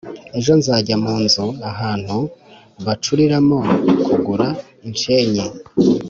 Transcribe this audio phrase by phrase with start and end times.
[0.37, 2.17] ejo nzajya mu nzu (ahantu)
[2.85, 3.59] bacuriramo
[4.05, 4.47] kugura
[4.87, 5.45] inshenyi